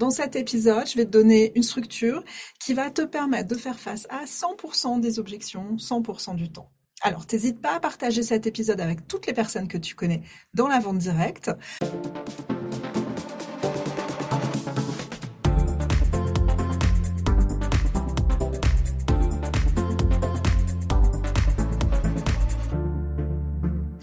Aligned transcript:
Dans 0.00 0.10
cet 0.10 0.36
épisode, 0.36 0.86
je 0.86 0.94
vais 0.94 1.06
te 1.06 1.10
donner 1.10 1.50
une 1.56 1.64
structure 1.64 2.22
qui 2.60 2.72
va 2.72 2.88
te 2.88 3.02
permettre 3.02 3.48
de 3.48 3.56
faire 3.56 3.80
face 3.80 4.06
à 4.10 4.26
100% 4.26 5.00
des 5.00 5.18
objections, 5.18 5.74
100% 5.74 6.36
du 6.36 6.52
temps. 6.52 6.70
Alors, 7.02 7.26
n'hésite 7.32 7.60
pas 7.60 7.74
à 7.74 7.80
partager 7.80 8.22
cet 8.22 8.46
épisode 8.46 8.80
avec 8.80 9.08
toutes 9.08 9.26
les 9.26 9.32
personnes 9.32 9.66
que 9.66 9.76
tu 9.76 9.96
connais 9.96 10.22
dans 10.54 10.68
la 10.68 10.78
vente 10.78 10.98
directe. 10.98 11.50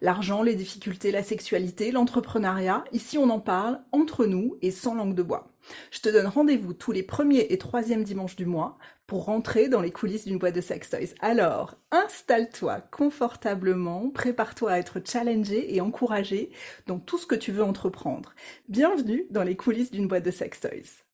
L'argent, 0.00 0.42
les 0.42 0.54
difficultés, 0.54 1.10
la 1.10 1.22
sexualité, 1.22 1.92
l'entrepreneuriat, 1.92 2.84
ici 2.92 3.18
on 3.18 3.30
en 3.30 3.40
parle 3.40 3.80
entre 3.92 4.26
nous 4.26 4.56
et 4.62 4.70
sans 4.70 4.94
langue 4.94 5.14
de 5.14 5.22
bois. 5.22 5.50
Je 5.90 6.00
te 6.00 6.08
donne 6.08 6.26
rendez-vous 6.26 6.74
tous 6.74 6.92
les 6.92 7.02
premiers 7.02 7.46
et 7.50 7.58
troisièmes 7.58 8.04
dimanches 8.04 8.36
du 8.36 8.46
mois 8.46 8.78
pour 9.06 9.24
rentrer 9.24 9.68
dans 9.68 9.80
les 9.80 9.90
coulisses 9.90 10.26
d'une 10.26 10.38
boîte 10.38 10.54
de 10.54 10.60
sex 10.60 10.90
toys. 10.90 11.14
Alors, 11.20 11.76
installe-toi 11.90 12.80
confortablement, 12.90 14.10
prépare-toi 14.10 14.72
à 14.72 14.78
être 14.78 15.00
challengé 15.04 15.74
et 15.74 15.80
encouragé 15.80 16.50
dans 16.86 16.98
tout 16.98 17.18
ce 17.18 17.26
que 17.26 17.34
tu 17.34 17.52
veux 17.52 17.64
entreprendre. 17.64 18.34
Bienvenue 18.68 19.26
dans 19.30 19.42
les 19.42 19.56
coulisses 19.56 19.90
d'une 19.90 20.08
boîte 20.08 20.24
de 20.24 20.30
sex 20.30 20.60
toys. 20.60 21.04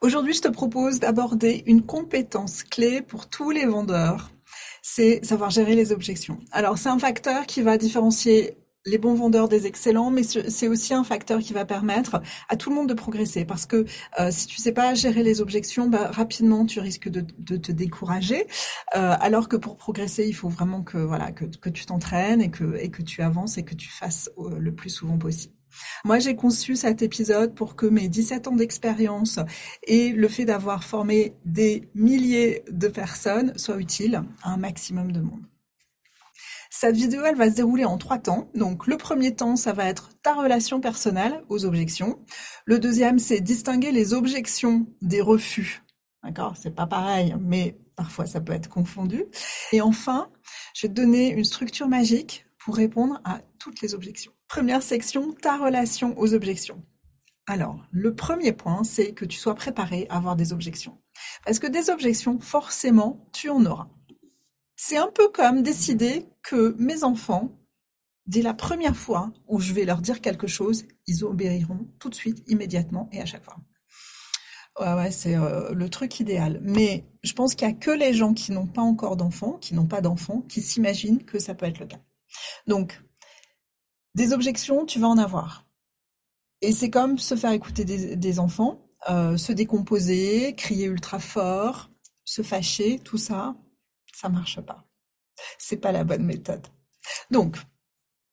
Aujourd'hui, 0.00 0.32
je 0.32 0.42
te 0.42 0.48
propose 0.48 0.98
d'aborder 0.98 1.62
une 1.66 1.86
compétence 1.86 2.64
clé 2.64 3.02
pour 3.02 3.28
tous 3.28 3.50
les 3.50 3.66
vendeurs 3.66 4.30
c'est 4.82 5.24
savoir 5.24 5.50
gérer 5.50 5.74
les 5.74 5.92
objections. 5.92 6.38
Alors 6.50 6.76
c'est 6.76 6.88
un 6.88 6.98
facteur 6.98 7.46
qui 7.46 7.62
va 7.62 7.78
différencier 7.78 8.56
les 8.84 8.98
bons 8.98 9.14
vendeurs 9.14 9.48
des 9.48 9.66
excellents, 9.66 10.10
mais 10.10 10.22
c'est 10.24 10.68
aussi 10.68 10.92
un 10.92 11.04
facteur 11.04 11.40
qui 11.40 11.52
va 11.52 11.64
permettre 11.64 12.20
à 12.48 12.56
tout 12.56 12.70
le 12.70 12.76
monde 12.76 12.88
de 12.88 12.94
progresser. 12.94 13.44
Parce 13.44 13.66
que 13.66 13.86
euh, 14.18 14.30
si 14.30 14.46
tu 14.46 14.56
sais 14.56 14.72
pas 14.72 14.94
gérer 14.94 15.22
les 15.22 15.40
objections, 15.40 15.88
bah, 15.88 16.10
rapidement 16.10 16.66
tu 16.66 16.80
risques 16.80 17.08
de, 17.08 17.22
te 17.22 17.72
décourager. 17.72 18.46
Euh, 18.96 19.14
alors 19.20 19.48
que 19.48 19.56
pour 19.56 19.76
progresser, 19.76 20.26
il 20.26 20.34
faut 20.34 20.48
vraiment 20.48 20.82
que 20.82 20.98
voilà 20.98 21.32
que, 21.32 21.44
tu 21.70 21.86
t'entraînes 21.86 22.42
et 22.42 22.50
que 22.50 22.76
et 22.76 22.90
que 22.90 23.02
tu 23.02 23.22
avances 23.22 23.56
et 23.58 23.64
que 23.64 23.74
tu 23.74 23.88
fasses 23.88 24.30
euh, 24.38 24.58
le 24.58 24.74
plus 24.74 24.90
souvent 24.90 25.18
possible. 25.18 25.54
Moi, 26.04 26.18
j'ai 26.18 26.36
conçu 26.36 26.76
cet 26.76 27.02
épisode 27.02 27.54
pour 27.54 27.76
que 27.76 27.86
mes 27.86 28.08
17 28.08 28.48
ans 28.48 28.56
d'expérience 28.56 29.38
et 29.84 30.12
le 30.12 30.28
fait 30.28 30.44
d'avoir 30.44 30.84
formé 30.84 31.34
des 31.44 31.88
milliers 31.94 32.64
de 32.70 32.88
personnes 32.88 33.56
soient 33.56 33.78
utiles 33.78 34.22
à 34.42 34.52
un 34.52 34.56
maximum 34.56 35.12
de 35.12 35.20
monde. 35.20 35.44
Cette 36.70 36.96
vidéo, 36.96 37.22
elle 37.24 37.36
va 37.36 37.50
se 37.50 37.56
dérouler 37.56 37.84
en 37.84 37.98
trois 37.98 38.18
temps. 38.18 38.48
Donc, 38.54 38.86
le 38.86 38.96
premier 38.96 39.34
temps, 39.34 39.56
ça 39.56 39.72
va 39.72 39.84
être 39.84 40.10
ta 40.22 40.34
relation 40.34 40.80
personnelle 40.80 41.42
aux 41.48 41.64
objections. 41.64 42.18
Le 42.64 42.78
deuxième, 42.78 43.18
c'est 43.18 43.40
distinguer 43.40 43.92
les 43.92 44.14
objections 44.14 44.86
des 45.02 45.20
refus. 45.20 45.82
D'accord? 46.24 46.54
C'est 46.56 46.74
pas 46.74 46.86
pareil, 46.86 47.36
mais 47.40 47.76
parfois 47.96 48.26
ça 48.26 48.40
peut 48.40 48.52
être 48.52 48.68
confondu. 48.68 49.24
Et 49.72 49.80
enfin, 49.80 50.30
je 50.74 50.86
vais 50.86 50.88
te 50.88 51.00
donner 51.00 51.30
une 51.32 51.44
structure 51.44 51.88
magique 51.88 52.46
pour 52.64 52.76
répondre 52.76 53.20
à 53.24 53.40
toutes 53.58 53.80
les 53.80 53.94
objections. 53.94 54.32
Première 54.48 54.82
section, 54.82 55.32
ta 55.32 55.56
relation 55.56 56.18
aux 56.18 56.34
objections. 56.34 56.82
Alors, 57.46 57.84
le 57.90 58.14
premier 58.14 58.52
point, 58.52 58.84
c'est 58.84 59.12
que 59.12 59.24
tu 59.24 59.36
sois 59.36 59.54
préparé 59.54 60.06
à 60.08 60.16
avoir 60.16 60.36
des 60.36 60.52
objections. 60.52 60.98
Parce 61.44 61.58
que 61.58 61.66
des 61.66 61.90
objections, 61.90 62.38
forcément, 62.38 63.28
tu 63.32 63.50
en 63.50 63.64
auras. 63.66 63.88
C'est 64.76 64.96
un 64.96 65.10
peu 65.12 65.28
comme 65.28 65.62
décider 65.62 66.26
que 66.42 66.76
mes 66.78 67.02
enfants, 67.04 67.58
dès 68.26 68.42
la 68.42 68.54
première 68.54 68.96
fois 68.96 69.32
où 69.48 69.60
je 69.60 69.72
vais 69.72 69.84
leur 69.84 70.00
dire 70.00 70.20
quelque 70.20 70.46
chose, 70.46 70.84
ils 71.06 71.24
obéiront 71.24 71.88
tout 71.98 72.10
de 72.10 72.14
suite, 72.14 72.44
immédiatement 72.48 73.08
et 73.12 73.20
à 73.20 73.26
chaque 73.26 73.44
fois. 73.44 73.58
Ouais, 74.80 74.94
ouais, 74.94 75.10
c'est 75.10 75.36
euh, 75.36 75.72
le 75.74 75.88
truc 75.90 76.20
idéal. 76.20 76.60
Mais 76.62 77.04
je 77.22 77.32
pense 77.34 77.54
qu'il 77.54 77.66
n'y 77.68 77.74
a 77.74 77.76
que 77.76 77.90
les 77.90 78.14
gens 78.14 78.34
qui 78.34 78.52
n'ont 78.52 78.66
pas 78.66 78.82
encore 78.82 79.16
d'enfants, 79.16 79.58
qui 79.60 79.74
n'ont 79.74 79.86
pas 79.86 80.00
d'enfants, 80.00 80.42
qui 80.48 80.62
s'imaginent 80.62 81.24
que 81.24 81.38
ça 81.38 81.54
peut 81.54 81.66
être 81.66 81.80
le 81.80 81.86
cas. 81.86 82.00
Donc, 82.66 83.00
des 84.14 84.32
objections, 84.32 84.84
tu 84.84 84.98
vas 84.98 85.08
en 85.08 85.18
avoir. 85.18 85.66
Et 86.60 86.72
c'est 86.72 86.90
comme 86.90 87.18
se 87.18 87.34
faire 87.34 87.52
écouter 87.52 87.84
des, 87.84 88.38
enfants, 88.38 88.88
euh, 89.10 89.36
se 89.36 89.52
décomposer, 89.52 90.54
crier 90.54 90.86
ultra 90.86 91.18
fort, 91.18 91.90
se 92.24 92.42
fâcher, 92.42 93.00
tout 93.00 93.18
ça, 93.18 93.56
ça 94.14 94.28
marche 94.28 94.60
pas. 94.60 94.84
C'est 95.58 95.78
pas 95.78 95.92
la 95.92 96.04
bonne 96.04 96.24
méthode. 96.24 96.66
Donc, 97.30 97.56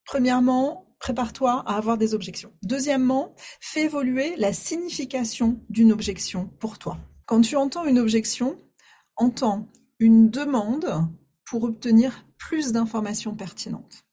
premièrement, 0.06 0.96
prépare-toi 1.00 1.64
à 1.66 1.76
avoir 1.76 1.98
des 1.98 2.14
objections. 2.14 2.54
Deuxièmement, 2.62 3.34
fais 3.60 3.86
évoluer 3.86 4.36
la 4.36 4.54
signification 4.54 5.60
d'une 5.70 5.92
objection 5.92 6.48
pour 6.60 6.78
toi. 6.78 7.00
Quand 7.26 7.42
tu 7.42 7.56
entends 7.56 7.86
une 7.86 8.00
objection, 8.00 8.60
entends 9.16 9.68
une 9.98 10.30
demande 10.30 11.08
pour 11.46 11.64
obtenir 11.64 12.26
plus 12.40 12.72
d'informations 12.72 13.36
pertinentes. 13.36 14.06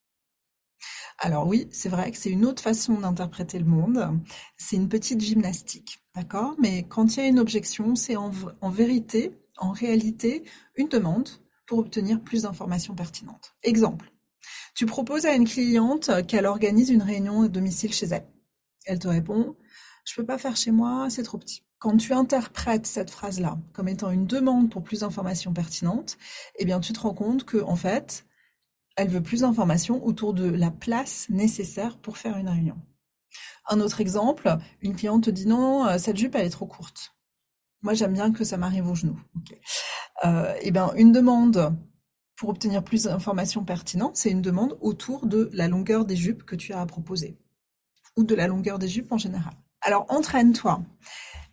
Alors 1.18 1.46
oui, 1.46 1.66
c'est 1.70 1.88
vrai 1.88 2.10
que 2.10 2.18
c'est 2.18 2.30
une 2.30 2.44
autre 2.44 2.62
façon 2.62 3.00
d'interpréter 3.00 3.58
le 3.58 3.64
monde. 3.64 4.20
C'est 4.58 4.76
une 4.76 4.90
petite 4.90 5.20
gymnastique, 5.20 6.00
d'accord? 6.14 6.54
Mais 6.58 6.82
quand 6.82 7.16
il 7.16 7.20
y 7.20 7.22
a 7.22 7.28
une 7.28 7.38
objection, 7.38 7.94
c'est 7.94 8.16
en, 8.16 8.30
vérité, 8.68 9.32
en 9.56 9.72
réalité, 9.72 10.44
une 10.74 10.88
demande 10.88 11.30
pour 11.66 11.78
obtenir 11.78 12.20
plus 12.22 12.42
d'informations 12.42 12.94
pertinentes. 12.94 13.54
Exemple, 13.62 14.12
tu 14.74 14.84
proposes 14.84 15.24
à 15.24 15.32
une 15.32 15.48
cliente 15.48 16.10
qu'elle 16.26 16.46
organise 16.46 16.90
une 16.90 17.02
réunion 17.02 17.42
à 17.42 17.48
domicile 17.48 17.94
chez 17.94 18.06
elle. 18.06 18.28
Elle 18.84 18.98
te 18.98 19.08
répond, 19.08 19.56
je 20.04 20.14
peux 20.14 20.26
pas 20.26 20.38
faire 20.38 20.56
chez 20.56 20.70
moi, 20.70 21.08
c'est 21.08 21.22
trop 21.22 21.38
petit. 21.38 21.65
Quand 21.78 21.96
tu 21.96 22.12
interprètes 22.12 22.86
cette 22.86 23.10
phrase-là 23.10 23.58
comme 23.72 23.88
étant 23.88 24.10
une 24.10 24.26
demande 24.26 24.70
pour 24.70 24.82
plus 24.82 25.00
d'informations 25.00 25.52
pertinentes, 25.52 26.16
eh 26.56 26.64
bien, 26.64 26.80
tu 26.80 26.92
te 26.92 27.00
rends 27.00 27.14
compte 27.14 27.44
que, 27.44 27.58
en 27.58 27.76
fait, 27.76 28.26
elle 28.96 29.08
veut 29.08 29.22
plus 29.22 29.42
d'informations 29.42 30.04
autour 30.04 30.34
de 30.34 30.48
la 30.48 30.70
place 30.70 31.28
nécessaire 31.28 31.98
pour 31.98 32.16
faire 32.16 32.38
une 32.38 32.48
réunion. 32.48 32.76
Un 33.68 33.80
autre 33.80 34.00
exemple, 34.00 34.56
une 34.80 34.96
cliente 34.96 35.24
te 35.24 35.30
dit 35.30 35.46
non, 35.46 35.86
euh, 35.86 35.98
cette 35.98 36.16
jupe 36.16 36.34
elle 36.34 36.46
est 36.46 36.50
trop 36.50 36.66
courte. 36.66 37.14
Moi 37.82 37.94
j'aime 37.94 38.14
bien 38.14 38.32
que 38.32 38.44
ça 38.44 38.56
m'arrive 38.56 38.88
au 38.88 38.94
genou. 38.94 39.20
Euh, 40.24 40.54
eh 40.62 40.70
bien 40.70 40.92
une 40.94 41.12
demande 41.12 41.76
pour 42.36 42.48
obtenir 42.48 42.82
plus 42.82 43.04
d'informations 43.04 43.64
pertinentes, 43.64 44.16
c'est 44.16 44.30
une 44.30 44.42
demande 44.42 44.78
autour 44.80 45.26
de 45.26 45.50
la 45.52 45.68
longueur 45.68 46.04
des 46.04 46.16
jupes 46.16 46.44
que 46.44 46.56
tu 46.56 46.72
as 46.72 46.80
à 46.80 46.86
proposer 46.86 47.38
ou 48.16 48.24
de 48.24 48.34
la 48.34 48.46
longueur 48.46 48.78
des 48.78 48.88
jupes 48.88 49.12
en 49.12 49.18
général. 49.18 49.52
Alors 49.82 50.06
entraîne-toi. 50.08 50.82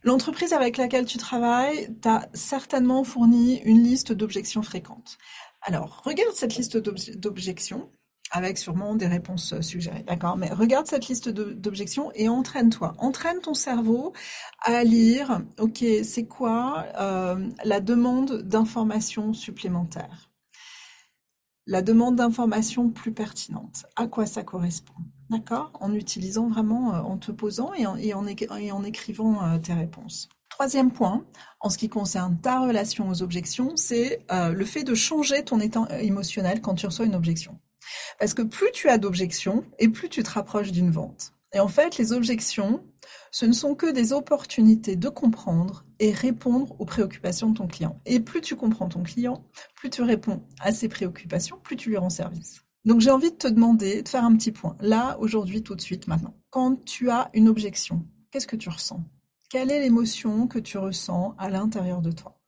L'entreprise 0.04 0.52
avec 0.52 0.78
laquelle 0.78 1.06
tu 1.06 1.18
travailles 1.18 1.96
t'a 2.02 2.28
certainement 2.34 3.04
fourni 3.04 3.60
une 3.62 3.82
liste 3.82 4.12
d'objections 4.12 4.62
fréquentes. 4.62 5.18
Alors, 5.62 6.02
regarde 6.04 6.34
cette 6.36 6.56
liste 6.56 6.78
d'objections 6.78 7.90
avec 8.32 8.58
sûrement 8.58 8.96
des 8.96 9.08
réponses 9.08 9.60
suggérées, 9.62 10.04
d'accord? 10.04 10.38
Mais 10.38 10.50
regarde 10.50 10.88
cette 10.88 11.08
liste 11.08 11.30
d'objections 11.30 12.12
et 12.16 12.28
entraîne-toi. 12.28 12.96
Entraîne 12.98 13.40
ton 13.40 13.54
cerveau 13.54 14.12
à 14.60 14.84
lire, 14.84 15.42
ok, 15.60 15.86
c'est 16.04 16.26
quoi 16.26 16.86
euh, 17.00 17.48
la 17.64 17.80
demande 17.80 18.42
d'informations 18.42 19.34
supplémentaires 19.34 20.33
La 21.66 21.82
demande 21.82 22.18
d'informations 22.18 22.90
plus 22.90 23.14
pertinente. 23.14 23.86
À 23.96 24.08
quoi 24.08 24.26
ça 24.26 24.44
correspond? 24.44 24.94
D'accord? 25.30 25.72
En 25.80 25.94
utilisant 25.94 26.48
vraiment, 26.48 26.94
euh, 26.94 27.00
en 27.00 27.18
te 27.18 27.32
posant 27.32 27.74
et 27.74 27.86
en, 28.14 28.84
écrivant 28.84 29.60
tes 29.60 29.74
réponses. 29.74 30.30
Troisième 30.54 30.92
point, 30.92 31.26
en 31.62 31.72
ce 31.72 31.80
qui 31.80 31.90
concerne 31.90 32.38
ta 32.38 32.60
relation 32.60 33.10
aux 33.10 33.24
objections, 33.24 33.76
c'est 33.76 34.24
euh, 34.32 34.54
le 34.54 34.66
fait 34.66 34.84
de 34.84 34.94
changer 34.94 35.44
ton 35.44 35.60
état 35.60 35.88
émotionnel 36.00 36.62
quand 36.62 36.76
tu 36.76 36.86
reçois 36.86 37.06
une 37.06 37.16
objection. 37.16 37.58
Parce 38.20 38.36
que 38.36 38.44
plus 38.44 38.72
tu 38.72 38.88
as 38.88 39.00
d'objections 39.00 39.64
et 39.80 39.88
plus 39.88 40.10
tu 40.10 40.22
te 40.22 40.30
rapproches 40.30 40.72
d'une 40.72 40.92
vente. 40.92 41.34
Et 41.54 41.60
en 41.60 41.68
fait, 41.68 41.98
les 41.98 42.14
objections, 42.14 42.84
ce 43.34 43.48
ne 43.48 43.52
sont 43.52 43.74
que 43.74 43.92
des 43.92 44.14
opportunités 44.14 44.96
de 44.96 45.10
comprendre 45.10 45.86
et 45.98 46.12
répondre 46.12 46.76
aux 46.80 46.86
préoccupations 46.86 47.50
de 47.50 47.58
ton 47.58 47.68
client. 47.68 48.00
Et 48.06 48.20
plus 48.20 48.42
tu 48.42 48.56
comprends 48.56 48.88
ton 48.88 49.02
client, 49.02 49.44
plus 49.76 49.90
tu 49.90 50.04
réponds 50.04 50.44
à 50.62 50.72
ses 50.72 50.88
préoccupations, 50.88 51.58
plus 51.64 51.76
tu 51.76 51.90
lui 51.90 51.98
rends 51.98 52.12
service. 52.12 52.64
Donc 52.86 53.02
j'ai 53.02 53.10
envie 53.10 53.32
de 53.32 53.36
te 53.36 53.48
demander 53.48 54.04
de 54.04 54.08
faire 54.08 54.24
un 54.24 54.36
petit 54.36 54.52
point. 54.52 54.78
Là, 54.82 55.18
aujourd'hui, 55.20 55.64
tout 55.64 55.74
de 55.74 55.82
suite, 55.82 56.08
maintenant. 56.08 56.36
Quand 56.52 56.86
tu 56.86 57.10
as 57.10 57.32
une 57.34 57.50
objection, 57.50 58.06
qu'est-ce 58.30 58.46
que 58.46 58.56
tu 58.56 58.70
ressens? 58.70 59.04
Quelle 59.50 59.72
est 59.72 59.82
l'émotion 59.82 60.48
que 60.48 60.60
tu 60.60 60.78
ressens 60.78 61.34
à 61.40 61.50
l'intérieur 61.50 62.02
de 62.02 62.12
toi? 62.12 62.40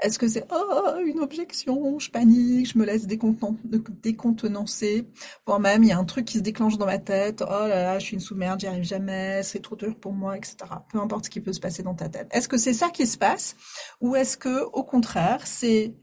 Est-ce 0.00 0.18
que 0.18 0.28
c'est 0.28 0.46
oh, 0.52 1.00
une 1.04 1.18
objection, 1.18 1.98
je 1.98 2.10
panique, 2.10 2.72
je 2.72 2.78
me 2.78 2.84
laisse 2.84 3.06
décontenancer, 3.06 5.08
voire 5.44 5.58
même 5.58 5.82
il 5.82 5.88
y 5.88 5.92
a 5.92 5.98
un 5.98 6.04
truc 6.04 6.24
qui 6.24 6.38
se 6.38 6.42
déclenche 6.42 6.78
dans 6.78 6.86
ma 6.86 6.98
tête, 6.98 7.42
oh 7.44 7.50
là 7.50 7.82
là, 7.82 7.98
je 7.98 8.04
suis 8.04 8.14
une 8.14 8.20
sous-merde, 8.20 8.60
j'y 8.60 8.68
arrive 8.68 8.84
jamais, 8.84 9.42
c'est 9.42 9.60
trop 9.60 9.74
dur 9.74 9.98
pour 9.98 10.12
moi, 10.12 10.36
etc. 10.36 10.56
Peu 10.92 11.00
importe 11.00 11.24
ce 11.24 11.30
qui 11.30 11.40
peut 11.40 11.52
se 11.52 11.58
passer 11.58 11.82
dans 11.82 11.94
ta 11.94 12.08
tête. 12.08 12.28
Est-ce 12.30 12.48
que 12.48 12.58
c'est 12.58 12.74
ça 12.74 12.90
qui 12.90 13.06
se 13.06 13.18
passe 13.18 13.56
ou 14.00 14.14
est-ce 14.14 14.36
que 14.36 14.64
au 14.72 14.84
contraire 14.84 15.46
c'est 15.46 15.94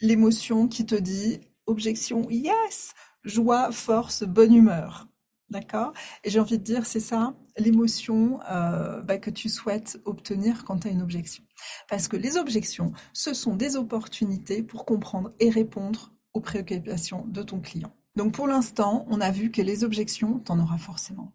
l'émotion 0.00 0.66
qui 0.66 0.86
te 0.86 0.94
dit 0.94 1.40
objection, 1.66 2.26
yes, 2.30 2.94
joie, 3.22 3.70
force, 3.70 4.22
bonne 4.22 4.54
humeur? 4.54 5.08
D'accord? 5.50 5.92
Et 6.24 6.30
j'ai 6.30 6.40
envie 6.40 6.58
de 6.58 6.64
dire, 6.64 6.86
c'est 6.86 7.00
ça 7.00 7.34
l'émotion 7.58 8.40
euh, 8.50 9.00
bah, 9.02 9.18
que 9.18 9.30
tu 9.30 9.48
souhaites 9.48 10.00
obtenir 10.04 10.64
quand 10.64 10.80
tu 10.80 10.88
as 10.88 10.90
une 10.90 11.02
objection. 11.02 11.44
Parce 11.88 12.08
que 12.08 12.16
les 12.16 12.36
objections, 12.36 12.92
ce 13.12 13.34
sont 13.34 13.56
des 13.56 13.76
opportunités 13.76 14.62
pour 14.62 14.84
comprendre 14.84 15.32
et 15.40 15.50
répondre 15.50 16.12
aux 16.34 16.40
préoccupations 16.40 17.24
de 17.26 17.42
ton 17.42 17.60
client. 17.60 17.92
Donc 18.16 18.32
pour 18.32 18.46
l'instant, 18.46 19.06
on 19.08 19.20
a 19.20 19.30
vu 19.30 19.50
que 19.50 19.62
les 19.62 19.84
objections, 19.84 20.40
tu 20.40 20.52
en 20.52 20.58
auras 20.58 20.78
forcément. 20.78 21.32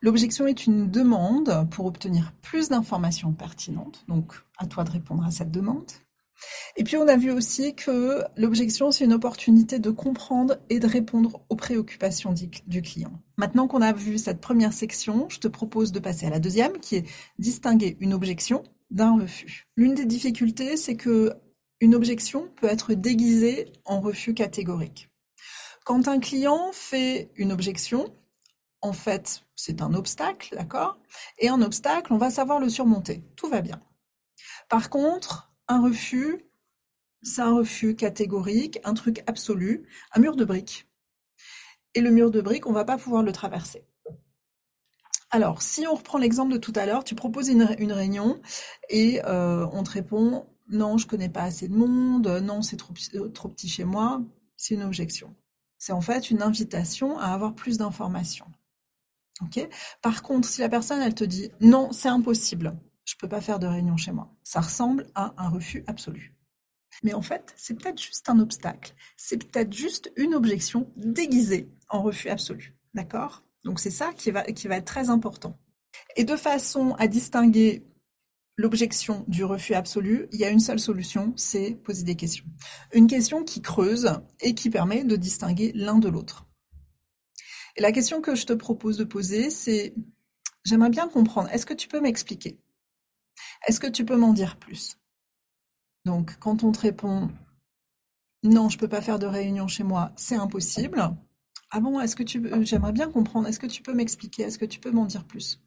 L'objection 0.00 0.46
est 0.46 0.66
une 0.66 0.90
demande 0.90 1.68
pour 1.70 1.86
obtenir 1.86 2.32
plus 2.40 2.68
d'informations 2.68 3.32
pertinentes, 3.32 4.04
donc 4.08 4.32
à 4.56 4.66
toi 4.66 4.84
de 4.84 4.90
répondre 4.90 5.24
à 5.24 5.30
cette 5.30 5.50
demande. 5.50 5.90
Et 6.76 6.84
puis 6.84 6.96
on 6.96 7.08
a 7.08 7.16
vu 7.16 7.30
aussi 7.30 7.74
que 7.74 8.22
l'objection, 8.36 8.90
c'est 8.90 9.04
une 9.04 9.12
opportunité 9.12 9.78
de 9.78 9.90
comprendre 9.90 10.58
et 10.70 10.78
de 10.78 10.86
répondre 10.86 11.44
aux 11.48 11.56
préoccupations 11.56 12.32
du 12.32 12.82
client. 12.82 13.12
Maintenant 13.36 13.66
qu'on 13.66 13.82
a 13.82 13.92
vu 13.92 14.18
cette 14.18 14.40
première 14.40 14.72
section, 14.72 15.28
je 15.28 15.40
te 15.40 15.48
propose 15.48 15.92
de 15.92 15.98
passer 15.98 16.26
à 16.26 16.30
la 16.30 16.38
deuxième, 16.38 16.78
qui 16.78 16.96
est 16.96 17.04
distinguer 17.38 17.96
une 18.00 18.14
objection 18.14 18.62
d'un 18.90 19.18
refus. 19.18 19.66
L'une 19.76 19.94
des 19.94 20.06
difficultés, 20.06 20.76
c'est 20.76 20.96
que 20.96 21.32
une 21.80 21.94
objection 21.94 22.48
peut 22.56 22.66
être 22.66 22.94
déguisée 22.94 23.72
en 23.84 24.00
refus 24.00 24.34
catégorique. 24.34 25.10
Quand 25.84 26.08
un 26.08 26.18
client 26.18 26.70
fait 26.72 27.30
une 27.36 27.52
objection, 27.52 28.12
en 28.80 28.92
fait, 28.92 29.42
c'est 29.56 29.82
un 29.82 29.94
obstacle, 29.94 30.54
d'accord? 30.56 30.98
Et 31.38 31.48
un 31.48 31.62
obstacle, 31.62 32.12
on 32.12 32.18
va 32.18 32.30
savoir 32.30 32.60
le 32.60 32.68
surmonter. 32.68 33.24
Tout 33.36 33.48
va 33.48 33.60
bien. 33.60 33.80
Par 34.68 34.90
contre, 34.90 35.47
un 35.68 35.82
refus, 35.82 36.44
c'est 37.22 37.42
un 37.42 37.54
refus 37.54 37.94
catégorique, 37.94 38.78
un 38.84 38.94
truc 38.94 39.22
absolu, 39.26 39.88
un 40.12 40.20
mur 40.20 40.36
de 40.36 40.44
briques. 40.44 40.88
Et 41.94 42.00
le 42.00 42.10
mur 42.10 42.30
de 42.30 42.40
briques, 42.40 42.66
on 42.66 42.70
ne 42.70 42.74
va 42.74 42.84
pas 42.84 42.98
pouvoir 42.98 43.22
le 43.22 43.32
traverser. 43.32 43.84
Alors, 45.30 45.60
si 45.60 45.86
on 45.86 45.94
reprend 45.94 46.18
l'exemple 46.18 46.52
de 46.52 46.58
tout 46.58 46.72
à 46.74 46.86
l'heure, 46.86 47.04
tu 47.04 47.14
proposes 47.14 47.48
une, 47.48 47.62
réunion 47.62 48.40
et 48.88 49.20
euh, 49.26 49.66
on 49.72 49.82
te 49.82 49.90
répond 49.90 50.46
non, 50.70 50.98
je 50.98 51.06
ne 51.06 51.10
connais 51.10 51.28
pas 51.28 51.42
assez 51.42 51.68
de 51.68 51.74
monde, 51.74 52.26
non, 52.42 52.62
c'est 52.62 52.76
trop, 52.76 52.92
trop 53.32 53.48
petit 53.48 53.68
chez 53.68 53.84
moi, 53.84 54.22
c'est 54.56 54.74
une 54.74 54.82
objection. 54.82 55.34
C'est 55.78 55.92
en 55.92 56.00
fait 56.00 56.30
une 56.30 56.42
invitation 56.42 57.18
à 57.18 57.28
avoir 57.28 57.54
plus 57.54 57.78
d'informations. 57.78 58.46
Par 60.02 60.22
contre, 60.22 60.48
si 60.48 60.60
la 60.60 60.68
personne 60.68 61.00
elle 61.00 61.14
te 61.14 61.24
dit 61.24 61.50
non, 61.60 61.92
c'est 61.92 62.08
impossible, 62.08 62.76
je 63.08 63.16
peux 63.16 63.28
pas 63.28 63.40
faire 63.40 63.58
de 63.58 63.66
réunion 63.66 63.96
chez 63.96 64.12
moi. 64.12 64.30
Ça 64.44 64.60
ressemble 64.60 65.06
à 65.14 65.32
un 65.38 65.48
refus 65.48 65.82
absolu. 65.86 66.36
Mais 67.02 67.14
en 67.14 67.22
fait, 67.22 67.54
c'est 67.56 67.74
peut-être 67.74 68.00
juste 68.02 68.28
un 68.28 68.38
obstacle. 68.38 68.94
C'est 69.16 69.38
peut-être 69.38 69.72
juste 69.72 70.12
une 70.16 70.34
objection 70.34 70.92
déguisée 70.96 71.70
en 71.88 72.02
refus 72.02 72.28
absolu. 72.28 72.76
D'accord? 72.92 73.44
Donc 73.64 73.80
c'est 73.80 73.90
ça 73.90 74.12
qui 74.12 74.30
va, 74.30 74.42
qui 74.42 74.68
va 74.68 74.76
être 74.76 74.84
très 74.84 75.08
important. 75.08 75.58
Et 76.16 76.24
de 76.24 76.36
façon 76.36 76.94
à 76.98 77.06
distinguer 77.06 77.86
l'objection 78.56 79.24
du 79.26 79.42
refus 79.42 79.72
absolu, 79.72 80.28
il 80.32 80.40
y 80.40 80.44
a 80.44 80.50
une 80.50 80.60
seule 80.60 80.80
solution, 80.80 81.32
c'est 81.34 81.76
poser 81.76 82.04
des 82.04 82.16
questions. 82.16 82.44
Une 82.92 83.06
question 83.06 83.42
qui 83.42 83.62
creuse 83.62 84.20
et 84.42 84.54
qui 84.54 84.68
permet 84.68 85.04
de 85.04 85.16
distinguer 85.16 85.72
l'un 85.74 85.98
de 85.98 86.10
l'autre. 86.10 86.46
Et 87.76 87.80
la 87.80 87.92
question 87.92 88.20
que 88.20 88.34
je 88.34 88.44
te 88.44 88.52
propose 88.52 88.98
de 88.98 89.04
poser, 89.04 89.48
c'est 89.48 89.94
j'aimerais 90.64 90.90
bien 90.90 91.08
comprendre, 91.08 91.48
est-ce 91.50 91.64
que 91.64 91.74
tu 91.74 91.88
peux 91.88 92.00
m'expliquer 92.00 92.60
est-ce 93.66 93.80
que 93.80 93.86
tu 93.86 94.04
peux 94.04 94.16
m'en 94.16 94.32
dire 94.32 94.56
plus? 94.56 94.98
Donc, 96.04 96.36
quand 96.40 96.64
on 96.64 96.72
te 96.72 96.80
répond 96.80 97.30
non, 98.42 98.68
je 98.68 98.76
ne 98.76 98.80
peux 98.80 98.88
pas 98.88 99.00
faire 99.00 99.18
de 99.18 99.26
réunion 99.26 99.66
chez 99.68 99.84
moi, 99.84 100.12
c'est 100.16 100.36
impossible. 100.36 101.10
Ah 101.70 101.80
bon, 101.80 102.00
est-ce 102.00 102.16
que 102.16 102.22
tu 102.22 102.42
j'aimerais 102.62 102.92
bien 102.92 103.10
comprendre, 103.10 103.48
est-ce 103.48 103.58
que 103.58 103.66
tu 103.66 103.82
peux 103.82 103.92
m'expliquer, 103.94 104.42
est-ce 104.44 104.58
que 104.58 104.64
tu 104.64 104.80
peux 104.80 104.90
m'en 104.90 105.04
dire 105.06 105.24
plus? 105.24 105.60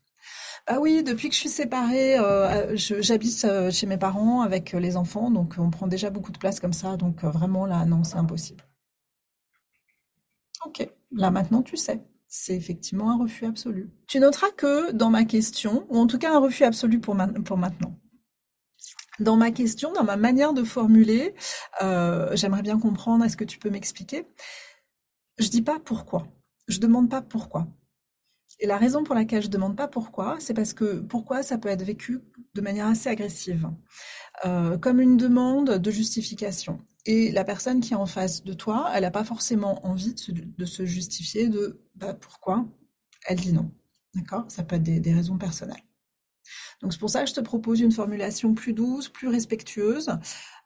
Ah 0.68 0.80
oui, 0.82 1.04
depuis 1.04 1.30
que 1.30 1.36
je 1.36 1.42
suis 1.42 1.50
séparée, 1.50 2.18
euh, 2.20 2.76
j'habite 2.78 3.46
euh, 3.46 3.72
chez 3.72 3.88
mes 3.88 3.98
parents 3.98 4.42
avec 4.42 4.74
les 4.74 4.98
enfants, 4.98 5.32
donc 5.32 5.56
on 5.60 5.70
prend 5.72 5.88
déjà 5.88 6.10
beaucoup 6.12 6.32
de 6.34 6.40
place 6.40 6.60
comme 6.60 6.74
ça, 6.74 6.98
donc 6.98 7.24
euh, 7.24 7.30
vraiment 7.32 7.66
là, 7.68 7.86
non, 7.86 8.04
c'est 8.04 8.18
impossible. 8.18 8.64
Ok, 10.66 10.90
là 11.12 11.30
maintenant 11.30 11.62
tu 11.62 11.78
sais 11.78 12.02
c'est 12.34 12.56
effectivement 12.56 13.12
un 13.12 13.18
refus 13.18 13.46
absolu. 13.46 13.92
Tu 14.08 14.18
noteras 14.22 14.52
que 14.52 14.94
dans 14.94 15.10
ma 15.10 15.26
question, 15.26 15.86
ou 15.90 15.98
en 15.98 16.08
tout 16.08 16.18
cas 16.18 16.34
un 16.34 16.40
refus 16.40 16.64
absolu 16.64 17.02
pour, 17.02 17.14
maintenant, 17.14 18.00
dans 19.20 19.36
ma 19.36 19.52
question, 19.52 19.92
dans 19.92 20.06
ma 20.06 20.16
manière 20.16 20.54
de 20.54 20.64
formuler, 20.64 21.36
euh, 21.82 22.34
j'aimerais 22.38 22.62
bien 22.62 22.80
comprendre, 22.80 23.26
est-ce 23.26 23.36
que 23.36 23.44
tu 23.44 23.60
peux 23.60 23.70
m'expliquer? 23.70 24.26
Je 25.40 25.50
dis 25.50 25.62
pas 25.62 25.78
pourquoi. 25.84 26.26
Je 26.70 26.80
demande 26.80 27.10
pas 27.10 27.22
pourquoi. 27.22 27.68
Et 28.62 28.66
la 28.68 28.78
raison 28.78 29.04
pour 29.04 29.14
laquelle 29.14 29.44
je 29.44 29.50
demande 29.50 29.76
pas 29.76 29.90
pourquoi, 29.90 30.38
c'est 30.40 30.54
parce 30.54 30.74
que 30.74 31.02
pourquoi 31.02 31.44
ça 31.44 31.58
peut 31.58 31.68
être 31.68 31.84
vécu 31.84 32.22
de 32.54 32.62
manière 32.62 32.88
assez 32.88 33.10
agressive, 33.10 33.70
euh, 34.46 34.78
comme 34.78 35.02
une 35.02 35.18
demande 35.18 35.80
de 35.80 35.92
justification. 35.92 36.80
Et 37.06 37.32
la 37.32 37.44
personne 37.44 37.82
qui 37.82 37.94
est 37.94 37.98
en 37.98 38.06
face 38.06 38.44
de 38.44 38.54
toi, 38.54 38.92
elle 38.94 39.02
n'a 39.02 39.12
pas 39.12 39.24
forcément 39.24 39.86
envie 39.86 40.14
de 40.14 40.66
se, 40.66 40.86
justifier 40.86 41.50
de 41.50 41.82
bah, 41.96 42.14
pourquoi? 42.14 42.66
Elle 43.28 43.40
dit 43.40 43.54
non. 43.54 43.72
D'accord? 44.14 44.46
Ça 44.50 44.64
peut 44.64 44.76
être 44.76 44.84
des 44.84 45.14
raisons 45.14 45.38
personnelles. 45.38 45.84
Donc 46.82 46.94
c'est 46.94 47.00
pour 47.00 47.10
ça 47.10 47.24
que 47.24 47.30
je 47.30 47.34
te 47.34 47.42
propose 47.42 47.82
une 47.82 47.92
formulation 47.92 48.54
plus 48.54 48.74
douce, 48.74 49.10
plus 49.10 49.28
respectueuse. 49.28 50.10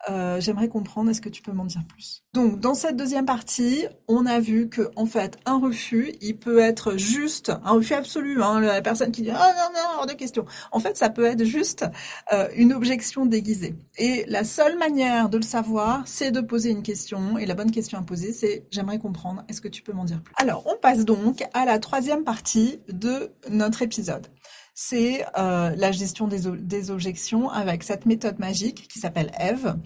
Euh, 0.09 0.39
j'aimerais 0.39 0.67
comprendre, 0.67 1.09
est-ce 1.09 1.21
que 1.21 1.29
tu 1.29 1.41
peux 1.41 1.51
m'en 1.51 1.65
dire 1.65 1.83
plus? 1.87 2.23
Donc 2.33 2.59
dans 2.59 2.75
cette 2.75 2.95
deuxième 2.95 3.25
partie, 3.25 3.85
on 4.07 4.25
a 4.25 4.39
vu 4.39 4.69
que 4.69 4.91
en 4.95 5.05
fait 5.05 5.37
un 5.45 5.59
refus, 5.59 6.13
il 6.21 6.37
peut 6.37 6.59
être 6.59 6.97
juste 6.97 7.51
un 7.63 7.71
refus 7.71 7.93
absolu. 7.93 8.43
Hein, 8.43 8.59
la 8.59 8.81
personne 8.81 9.11
qui 9.11 9.23
dit 9.23 9.31
ah 9.31 9.53
non 9.55 9.73
non 9.73 9.99
hors 9.99 10.05
de 10.05 10.13
question. 10.13 10.45
En 10.71 10.79
fait, 10.79 10.95
ça 10.97 11.09
peut 11.09 11.25
être 11.25 11.43
juste 11.43 11.85
euh, 12.33 12.47
une 12.55 12.73
objection 12.73 13.25
déguisée. 13.25 13.75
Et 13.97 14.25
la 14.27 14.43
seule 14.43 14.77
manière 14.77 15.29
de 15.29 15.37
le 15.37 15.43
savoir, 15.43 16.03
c'est 16.05 16.31
de 16.31 16.41
poser 16.41 16.69
une 16.69 16.83
question. 16.83 17.37
Et 17.37 17.45
la 17.45 17.55
bonne 17.55 17.71
question 17.71 17.97
à 17.97 18.03
poser, 18.03 18.31
c'est 18.31 18.67
j'aimerais 18.69 18.99
comprendre, 18.99 19.43
est-ce 19.49 19.61
que 19.61 19.67
tu 19.67 19.81
peux 19.81 19.93
m'en 19.93 20.05
dire 20.05 20.21
plus? 20.21 20.35
Alors 20.37 20.67
on 20.67 20.77
passe 20.77 21.05
donc 21.05 21.43
à 21.53 21.65
la 21.65 21.79
troisième 21.79 22.23
partie 22.23 22.79
de 22.89 23.31
notre 23.49 23.81
épisode 23.81 24.27
c'est 24.75 25.25
euh, 25.37 25.73
la 25.75 25.91
gestion 25.93 26.27
des, 26.27 26.91
objections 26.91 27.49
avec 27.49 27.81
cette 27.81 28.05
méthode 28.05 28.37
magique 28.39 28.87
qui 28.89 28.99
s'appelle 28.99 29.31
EVE, 29.39 29.79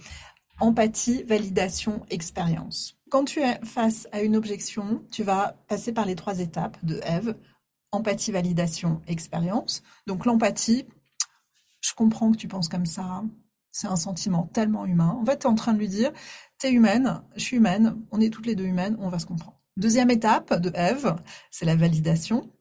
empathie, 0.60 1.24
validation, 1.24 2.04
expérience. 2.10 2.98
Quand 3.10 3.24
tu 3.24 3.40
es 3.40 3.60
face 3.64 4.08
à 4.12 4.22
une 4.22 4.36
objection, 4.36 5.04
tu 5.12 5.24
vas 5.24 5.56
passer 5.68 5.94
par 5.94 6.06
les 6.06 6.16
trois 6.16 6.40
étapes 6.40 6.78
de 6.84 7.00
EVE, 7.06 7.36
empathie, 7.92 8.32
validation, 8.32 9.02
expérience. 9.08 9.84
Donc 10.08 10.26
l'empathie, 10.26 10.86
je 11.82 11.94
comprends 11.94 12.32
que 12.32 12.38
tu 12.38 12.48
penses 12.48 12.68
comme 12.68 12.88
ça, 12.88 13.24
c'est 13.72 13.88
un 13.88 13.96
sentiment 13.96 14.50
tellement 14.54 14.88
humain. 14.88 15.16
En 15.22 15.24
fait, 15.24 15.40
tu 15.40 15.48
es 15.48 15.50
en 15.50 15.56
train 15.56 15.74
de 15.74 15.80
lui 15.80 15.88
dire, 15.88 16.12
tu 16.60 16.68
es 16.68 16.72
humaine, 16.72 17.22
je 17.36 17.44
suis 17.44 17.58
humaine, 17.58 17.96
on 18.12 18.20
est 18.20 18.32
toutes 18.32 18.48
les 18.48 18.56
deux 18.56 18.66
humaines, 18.66 18.98
on 19.00 19.10
va 19.10 19.20
se 19.20 19.28
comprendre. 19.28 19.60
Deuxième 19.78 20.10
étape 20.10 20.60
de 20.60 20.72
EVE, 20.76 21.16
c'est 21.52 21.66
la 21.66 21.76
validation. 21.76 22.52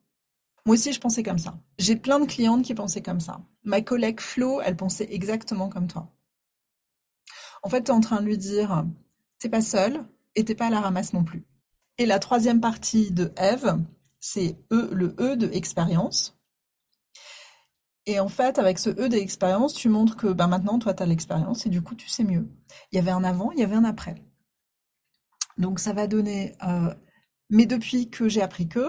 Moi 0.68 0.74
aussi, 0.74 0.92
je 0.92 1.00
pensais 1.00 1.22
comme 1.22 1.38
ça. 1.38 1.58
J'ai 1.78 1.96
plein 1.96 2.20
de 2.20 2.26
clientes 2.26 2.62
qui 2.62 2.74
pensaient 2.74 3.00
comme 3.00 3.20
ça. 3.20 3.40
Ma 3.64 3.80
collègue 3.80 4.20
Flo, 4.20 4.60
elle 4.60 4.76
pensait 4.76 5.08
exactement 5.10 5.70
comme 5.70 5.88
toi. 5.88 6.12
En 7.62 7.70
fait, 7.70 7.84
tu 7.84 7.90
es 7.90 7.94
en 7.94 8.02
train 8.02 8.20
de 8.20 8.26
lui 8.26 8.36
dire, 8.36 8.84
t'es 9.38 9.48
pas 9.48 9.62
seule 9.62 10.04
et 10.34 10.44
t'es 10.44 10.54
pas 10.54 10.66
à 10.66 10.70
la 10.70 10.82
ramasse 10.82 11.14
non 11.14 11.24
plus. 11.24 11.46
Et 11.96 12.04
la 12.04 12.18
troisième 12.18 12.60
partie 12.60 13.10
de 13.10 13.32
Eve, 13.38 13.82
c'est 14.20 14.58
e, 14.70 14.90
le 14.92 15.16
E 15.18 15.36
de 15.36 15.48
expérience. 15.54 16.38
Et 18.04 18.20
en 18.20 18.28
fait, 18.28 18.58
avec 18.58 18.78
ce 18.78 18.90
E 18.90 19.08
d'expérience, 19.08 19.72
tu 19.72 19.88
montres 19.88 20.18
que 20.18 20.26
ben 20.26 20.48
maintenant, 20.48 20.78
toi, 20.78 20.92
tu 20.92 21.02
as 21.02 21.06
l'expérience 21.06 21.64
et 21.64 21.70
du 21.70 21.80
coup, 21.80 21.94
tu 21.94 22.10
sais 22.10 22.24
mieux. 22.24 22.46
Il 22.92 22.96
y 22.96 22.98
avait 22.98 23.10
un 23.10 23.24
avant, 23.24 23.52
il 23.52 23.58
y 23.58 23.64
avait 23.64 23.76
un 23.76 23.84
après. 23.84 24.16
Donc, 25.56 25.80
ça 25.80 25.94
va 25.94 26.06
donner... 26.06 26.56
Euh, 26.62 26.94
mais 27.48 27.64
depuis 27.64 28.10
que 28.10 28.28
j'ai 28.28 28.42
appris 28.42 28.68
que, 28.68 28.86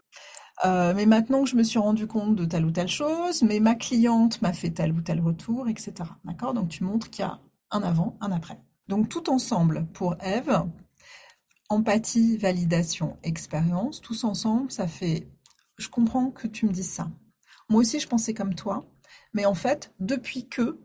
euh, 0.66 0.94
mais 0.96 1.06
maintenant 1.06 1.44
que 1.44 1.50
je 1.50 1.56
me 1.56 1.63
suis 1.63 1.80
rendu 1.80 2.08
compte 2.08 2.36
de 2.36 2.46
telle 2.46 2.66
ou 2.66 2.72
telle 2.72 2.88
chose, 2.88 3.44
mais 3.44 3.60
ma 3.60 3.75
cliente 3.75 4.42
m'a 4.42 4.54
fait 4.54 4.72
tel 4.72 4.92
ou 4.92 5.01
tel 5.01 5.22
retour, 5.22 5.68
etc. 5.70 5.94
D'accord? 6.25 6.54
Donc 6.54 6.70
tu 6.70 6.84
montres 6.84 7.10
qu'il 7.10 7.24
y 7.24 7.28
a 7.28 7.39
un 7.72 7.82
avant, 7.82 8.18
un 8.22 8.32
après. 8.32 8.60
Donc 8.88 9.10
tout 9.10 9.30
ensemble 9.30 9.86
pour 9.94 10.16
Eve, 10.22 10.63
empathie, 11.70 12.38
validation, 12.38 13.18
expérience, 13.24 14.01
tous 14.01 14.24
ensemble, 14.24 14.72
ça 14.72 14.88
fait 14.88 15.28
je 15.80 15.89
comprends 15.89 16.30
que 16.30 16.48
tu 16.48 16.68
me 16.68 16.72
dises 16.72 16.92
ça. 16.92 17.10
Moi 17.70 17.82
aussi, 17.82 18.00
je 18.00 18.08
pensais 18.08 18.34
comme 18.34 18.54
toi. 18.54 18.86
Mais 19.34 19.46
en 19.46 19.56
fait, 19.56 19.94
depuis 20.00 20.48
que 20.48 20.80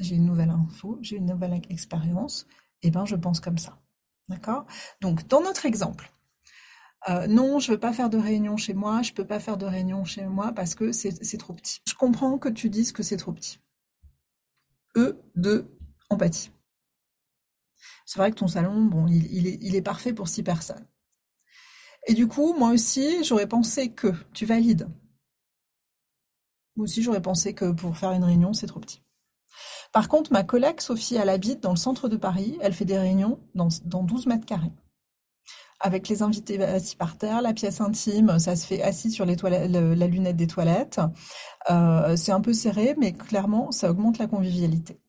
j'ai 0.00 0.16
une 0.16 0.24
nouvelle 0.24 0.50
info, 0.50 0.98
j'ai 1.02 1.16
une 1.16 1.26
nouvelle 1.26 1.60
expérience, 1.68 2.46
eh 2.82 2.90
ben, 2.90 3.04
je 3.04 3.16
pense 3.16 3.40
comme 3.40 3.58
ça. 3.58 3.78
D'accord? 4.28 4.66
Donc, 5.00 5.26
dans 5.28 5.42
notre 5.42 5.66
exemple, 5.66 6.10
euh, 7.08 7.26
non, 7.26 7.58
je 7.60 7.70
veux 7.70 7.78
pas 7.78 7.92
faire 7.92 8.10
de 8.10 8.18
réunion 8.18 8.56
chez 8.56 8.74
moi, 8.74 9.02
je 9.02 9.12
peux 9.12 9.26
pas 9.26 9.40
faire 9.40 9.56
de 9.56 9.66
réunion 9.66 10.04
chez 10.04 10.26
moi 10.26 10.52
parce 10.52 10.74
que 10.74 10.92
c'est 10.92 11.38
trop 11.38 11.52
petit. 11.52 11.80
Je 11.86 11.94
comprends 11.94 12.38
que 12.38 12.48
tu 12.48 12.70
dises 12.70 12.92
que 12.92 13.02
c'est 13.02 13.16
trop 13.16 13.32
petit. 13.32 13.60
E 14.96 15.22
de 15.36 15.66
empathie. 16.10 16.50
C'est 18.04 18.18
vrai 18.18 18.30
que 18.30 18.36
ton 18.36 18.48
salon, 18.48 18.84
bon, 18.84 19.06
il, 19.06 19.46
est, 19.46 19.58
il 19.60 19.76
est 19.76 19.82
parfait 19.82 20.12
pour 20.12 20.28
six 20.28 20.42
personnes. 20.42 20.86
Et 22.06 22.14
du 22.14 22.26
coup, 22.26 22.54
moi 22.54 22.70
aussi, 22.70 23.22
j'aurais 23.22 23.46
pensé 23.46 23.92
que 23.92 24.08
tu 24.32 24.46
valides. 24.46 24.88
Moi 26.74 26.84
aussi, 26.84 27.02
j'aurais 27.02 27.22
pensé 27.22 27.54
que 27.54 27.70
pour 27.70 27.96
faire 27.96 28.12
une 28.12 28.24
réunion, 28.24 28.52
c'est 28.52 28.66
trop 28.66 28.80
petit. 28.80 29.02
Par 29.92 30.08
contre, 30.08 30.32
ma 30.32 30.42
collègue 30.42 30.80
Sophie, 30.80 31.16
elle 31.16 31.28
habite 31.28 31.62
dans 31.62 31.70
le 31.70 31.76
centre 31.76 32.08
de 32.08 32.16
Paris. 32.16 32.58
Elle 32.60 32.72
fait 32.72 32.84
des 32.84 32.98
réunions 32.98 33.40
dans, 33.54 33.68
dans 33.84 34.02
12 34.02 34.26
mètres 34.26 34.46
carrés 34.46 34.72
avec 35.80 36.08
les 36.08 36.22
invités 36.22 36.62
assis 36.62 36.96
par 36.96 37.18
terre, 37.18 37.40
la 37.40 37.52
pièce 37.52 37.80
intime, 37.80 38.38
ça 38.38 38.56
se 38.56 38.66
fait 38.66 38.82
assis 38.82 39.10
sur 39.10 39.24
la 39.24 40.06
lunette 40.06 40.36
des 40.36 40.46
toilettes. 40.46 41.00
Euh, 41.70 42.16
c'est 42.16 42.32
un 42.32 42.40
peu 42.40 42.52
serré, 42.52 42.94
mais 42.98 43.12
clairement, 43.12 43.70
ça 43.70 43.90
augmente 43.90 44.18
la 44.18 44.26
convivialité. 44.26 45.00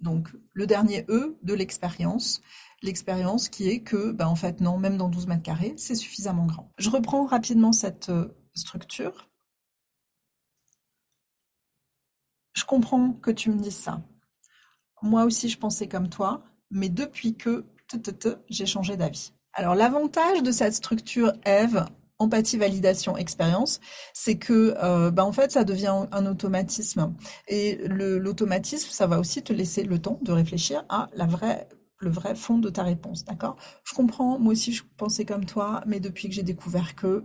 Donc, 0.00 0.28
le 0.52 0.66
dernier 0.66 1.04
E 1.08 1.38
de 1.42 1.54
l'expérience, 1.54 2.40
l'expérience 2.82 3.48
qui 3.48 3.68
est 3.68 3.80
que, 3.80 4.12
ben, 4.12 4.26
en 4.26 4.36
fait, 4.36 4.60
non, 4.60 4.78
même 4.78 4.96
dans 4.96 5.08
12 5.08 5.26
mètres 5.26 5.42
carrés, 5.42 5.74
c'est 5.76 5.94
suffisamment 5.94 6.46
grand. 6.46 6.72
Je 6.78 6.90
reprends 6.90 7.26
rapidement 7.26 7.72
cette 7.72 8.08
euh, 8.08 8.28
structure. 8.54 9.30
Je 12.54 12.64
comprends 12.64 13.12
que 13.12 13.30
tu 13.30 13.50
me 13.50 13.58
dises 13.58 13.76
ça. 13.76 14.02
Moi 15.02 15.24
aussi, 15.24 15.48
je 15.48 15.58
pensais 15.58 15.88
comme 15.88 16.08
toi, 16.08 16.42
mais 16.70 16.88
depuis 16.88 17.36
que 17.36 17.66
j'ai 18.48 18.66
changé 18.66 18.96
d'avis. 18.96 19.32
Alors 19.58 19.74
l'avantage 19.74 20.42
de 20.42 20.52
cette 20.52 20.74
structure 20.74 21.32
Eve, 21.46 21.86
empathie, 22.18 22.58
validation, 22.58 23.16
expérience, 23.16 23.80
c'est 24.12 24.36
que 24.36 24.74
euh, 24.82 25.10
bah, 25.10 25.24
en 25.24 25.32
fait 25.32 25.50
ça 25.50 25.64
devient 25.64 26.06
un 26.12 26.26
automatisme. 26.26 27.14
Et 27.48 27.76
l'automatisme, 27.88 28.90
ça 28.90 29.06
va 29.06 29.18
aussi 29.18 29.42
te 29.42 29.54
laisser 29.54 29.82
le 29.82 29.98
temps 29.98 30.18
de 30.20 30.30
réfléchir 30.30 30.84
à 30.90 31.08
la 31.14 31.26
vraie 31.26 31.68
le 31.98 32.10
vrai 32.10 32.34
fond 32.34 32.58
de 32.58 32.68
ta 32.68 32.82
réponse, 32.82 33.24
d'accord? 33.24 33.56
Je 33.84 33.94
comprends, 33.94 34.38
moi 34.38 34.52
aussi 34.52 34.74
je 34.74 34.82
pensais 34.98 35.24
comme 35.24 35.46
toi, 35.46 35.82
mais 35.86 35.98
depuis 36.00 36.28
que 36.28 36.34
j'ai 36.34 36.42
découvert 36.42 36.94
que... 36.94 37.24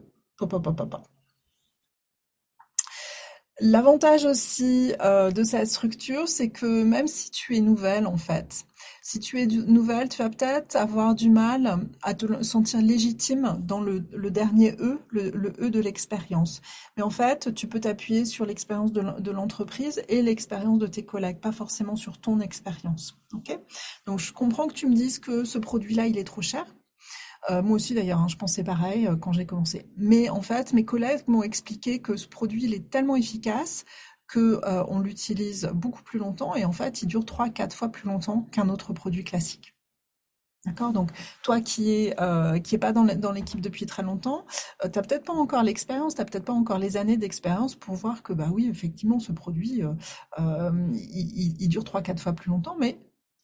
L'avantage 3.63 4.25
aussi 4.25 4.91
euh, 5.01 5.30
de 5.30 5.44
cette 5.44 5.68
structure, 5.68 6.27
c'est 6.27 6.50
que 6.50 6.82
même 6.82 7.06
si 7.06 7.30
tu 7.30 7.56
es 7.56 7.60
nouvelle 7.60 8.08
en 8.08 8.18
fait, 8.18 8.65
si 9.03 9.20
tu 9.20 9.39
es 9.39 9.46
nouvelle, 9.46 10.10
tu 10.10 10.18
vas 10.18 10.32
peut-être 10.32 10.75
avoir 10.75 11.13
du 11.13 11.30
mal 11.30 11.88
à 12.01 12.15
te 12.15 12.41
sentir 12.41 12.82
légitime 12.82 13.60
dans 13.62 13.80
le, 13.80 14.00
dernier 14.32 14.72
E, 14.80 15.00
le, 15.10 15.53
E 15.62 15.70
de 15.70 15.80
l'expérience. 15.80 16.60
Mais 16.98 17.03
en 17.03 17.12
fait, 17.12 17.53
tu 17.53 17.68
peux 17.68 17.80
t'appuyer 17.80 18.25
sur 18.25 18.48
l'expérience 18.48 18.94
de 18.94 19.32
l'entreprise 19.32 20.01
et 20.10 20.24
l'expérience 20.24 20.80
de 20.80 20.88
tes 20.88 21.06
collègues, 21.06 21.39
pas 21.39 21.51
forcément 21.51 21.96
sur 21.96 22.20
ton 22.20 22.39
expérience. 22.39 23.15
Ok? 23.32 23.60
Donc, 24.08 24.18
je 24.18 24.34
comprends 24.34 24.68
que 24.68 24.74
tu 24.74 24.88
me 24.88 24.96
dises 24.96 25.20
que 25.20 25.44
ce 25.44 25.60
produit-là, 25.60 26.08
il 26.08 26.18
est 26.18 26.24
trop 26.24 26.41
cher. 26.41 26.65
Euh, 27.50 27.62
moi 27.62 27.76
aussi 27.76 27.94
d'ailleurs, 27.96 28.20
hein, 28.20 28.28
je 28.28 28.36
pensais 28.36 28.64
pareil 28.64 29.08
euh, 29.08 29.16
quand 29.16 29.34
j'ai 29.34 29.46
commencé. 29.46 29.86
Mais 29.98 30.30
en 30.30 30.42
fait, 30.42 30.74
mes 30.74 30.86
collègues 30.86 31.24
m'ont 31.28 31.44
expliqué 31.44 32.00
que 32.00 32.16
ce 32.16 32.28
produit, 32.28 32.64
il 32.66 32.74
est 32.74 32.90
tellement 32.90 33.16
efficace 33.16 33.86
que 34.28 34.62
euh, 34.64 34.84
on 34.88 35.00
l'utilise 35.00 35.70
beaucoup 35.74 36.04
plus 36.04 36.20
longtemps 36.20 36.56
et 36.56 36.66
en 36.66 36.72
fait, 36.72 37.02
il 37.02 37.08
dure 37.08 37.24
3-4 37.26 37.74
fois 37.74 37.90
plus 37.90 38.08
longtemps 38.08 38.44
qu'un 38.52 38.70
autre 38.70 38.94
produit 38.94 39.24
classique. 39.24 39.76
D'accord? 40.66 40.94
Donc, 40.94 41.10
toi 41.42 41.60
qui 41.60 41.92
est 41.92 42.16
pas 42.80 42.92
dans 42.92 43.32
l'équipe 43.32 43.62
depuis 43.62 43.88
très 43.88 44.04
longtemps, 44.04 44.46
euh, 44.86 44.90
tu 44.90 45.00
n'as 45.00 45.04
peut-être 45.04 45.26
pas 45.26 45.34
encore 45.34 45.64
l'expérience, 45.64 46.14
tu 46.14 46.22
n'as 46.22 46.26
peut-être 46.26 46.46
pas 46.46 46.54
encore 46.54 46.78
les 46.78 46.98
années 46.98 47.18
d'expérience 47.18 47.76
pour 47.76 47.96
voir 47.96 48.22
que, 48.22 48.32
bah 48.32 48.50
oui, 48.54 48.68
effectivement, 48.70 49.20
ce 49.20 49.32
produit, 49.32 49.82
il, 50.38 51.56
il, 51.60 51.68
dure 51.68 51.84
3-4 51.84 52.20
fois 52.20 52.34
plus 52.34 52.52
longtemps, 52.52 52.78
mais 52.80 53.00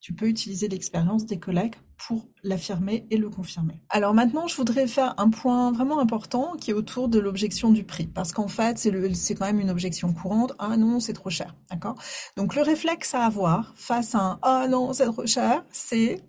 tu 0.08 0.14
peux 0.14 0.30
utiliser 0.30 0.70
l'expérience 0.70 1.26
des 1.26 1.38
collègues 1.38 1.76
pour 1.98 2.30
l'affirmer 2.42 3.06
et 3.12 3.18
le 3.18 3.30
confirmer. 3.30 3.82
Alors 3.90 4.14
maintenant, 4.14 4.48
je 4.48 4.56
voudrais 4.56 4.88
faire 4.88 5.14
un 5.18 5.30
point 5.30 5.74
vraiment 5.74 6.00
important 6.00 6.56
qui 6.56 6.72
est 6.72 6.74
autour 6.74 7.10
de 7.10 7.20
l'objection 7.20 7.72
du 7.72 7.84
prix. 7.84 8.08
Parce 8.08 8.32
qu'en 8.32 8.48
fait, 8.48 8.78
c'est 8.78 9.36
quand 9.36 9.46
même 9.46 9.60
une 9.60 9.70
objection 9.70 10.14
courante. 10.14 10.54
Ah 10.60 10.78
non, 10.78 11.02
c'est 11.02 11.12
trop 11.12 11.30
cher. 11.30 11.58
D'accord? 11.70 11.96
Donc 12.38 12.56
le 12.56 12.62
réflexe 12.62 13.16
à 13.16 13.26
avoir 13.26 13.74
face 13.76 14.16
à 14.16 14.20
un 14.20 14.40
Ah 14.44 14.68
non, 14.70 14.94
c'est 14.94 15.08
trop 15.08 15.26
cher, 15.26 15.66
c'est 15.74 16.24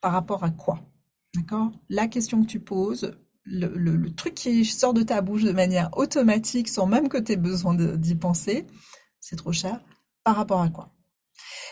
par 0.00 0.12
rapport 0.12 0.42
à 0.42 0.48
quoi? 0.48 0.80
D'accord? 1.34 1.72
La 1.90 2.08
question 2.08 2.40
que 2.40 2.46
tu 2.46 2.60
poses, 2.60 3.14
le, 3.44 3.68
le, 3.76 4.14
truc 4.14 4.32
qui 4.32 4.64
sort 4.64 4.94
de 4.94 5.02
ta 5.02 5.20
bouche 5.20 5.42
de 5.42 5.52
manière 5.52 5.90
automatique 5.98 6.70
sans 6.70 6.86
même 6.86 7.10
que 7.10 7.18
tu 7.18 7.32
aies 7.32 7.36
besoin 7.36 7.74
d'y 7.74 8.14
penser, 8.14 8.66
c'est 9.20 9.36
trop 9.36 9.52
cher. 9.52 9.82
Par 10.24 10.36
rapport 10.36 10.62
à 10.62 10.70
quoi? 10.70 10.95